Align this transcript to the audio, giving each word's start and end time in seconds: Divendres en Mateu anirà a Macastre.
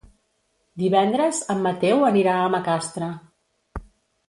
Divendres 0.83 1.41
en 1.55 1.61
Mateu 1.67 2.03
anirà 2.09 2.35
a 2.47 2.51
Macastre. 2.57 3.13